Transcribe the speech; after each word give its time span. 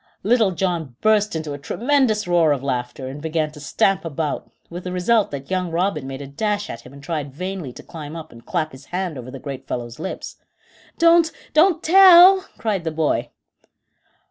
Little 0.23 0.49
John 0.49 0.95
burst 1.01 1.35
into 1.35 1.53
a 1.53 1.59
tremendous 1.59 2.27
roar 2.27 2.53
of 2.53 2.63
laughter, 2.63 3.07
and 3.07 3.21
began 3.21 3.51
to 3.51 3.59
stamp 3.59 4.03
about, 4.03 4.49
with 4.67 4.83
the 4.83 4.91
result 4.91 5.29
that 5.29 5.51
young 5.51 5.69
Robin 5.69 6.07
made 6.07 6.23
a 6.23 6.25
dash 6.25 6.71
at 6.71 6.81
him 6.81 6.91
and 6.91 7.03
tried 7.03 7.31
vainly 7.31 7.71
to 7.73 7.83
climb 7.83 8.15
up 8.15 8.31
and 8.31 8.43
clap 8.43 8.71
his 8.71 8.85
hand 8.85 9.15
over 9.15 9.29
the 9.29 9.37
great 9.37 9.67
fellow's 9.67 9.99
lips. 9.99 10.37
"Don't 10.97 11.31
don't 11.53 11.83
tell," 11.83 12.41
cried 12.57 12.83
the 12.83 12.89
boy. 12.89 13.29